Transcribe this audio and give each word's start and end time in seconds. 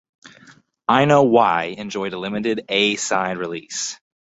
"I 0.87 1.05
Know 1.05 1.21
Why" 1.21 1.75
enjoyed 1.77 2.13
a 2.13 2.17
limited 2.17 2.65
"A"-side 2.69 3.37
release. 3.37 3.99